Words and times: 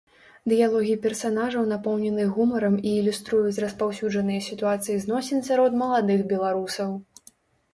Дыялогі 0.51 0.93
персанажаў 1.03 1.67
напоўнены 1.73 2.25
гумарам 2.37 2.79
і 2.91 2.95
ілюструюць 3.01 3.61
распаўсюджаныя 3.65 4.41
сітуацыі 4.49 4.97
зносін 5.05 5.47
сярод 5.51 5.79
маладых 5.83 6.25
беларусаў. 6.33 6.89